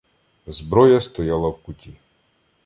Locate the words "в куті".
1.49-1.91